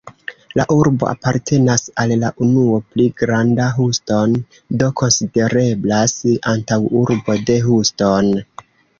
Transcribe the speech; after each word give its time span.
La 0.59 0.63
urbo 0.75 1.07
apartenas 1.09 1.83
al 2.03 2.13
la 2.21 2.29
unuo 2.45 2.79
"Pli 2.93 3.03
granda 3.21 3.67
Houston", 3.81 4.33
do 4.83 4.87
konsidereblas 5.01 6.15
antaŭurbo 6.53 7.37
de 7.51 7.59
Houston. 7.67 8.33